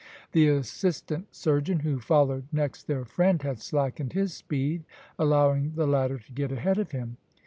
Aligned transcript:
The 0.31 0.47
assistant 0.47 1.27
surgeon, 1.29 1.81
who 1.81 1.99
followed 1.99 2.47
next 2.51 2.85
their 2.87 3.05
friend, 3.05 3.39
had 3.43 3.59
slackened 3.61 4.13
his 4.13 4.33
speed, 4.33 4.83
allowing 5.19 5.73
the 5.75 5.85
latter 5.85 6.17
to 6.17 6.31
get 6.31 6.51
ahead 6.51 6.79
of 6.79 6.89
him. 6.89 7.17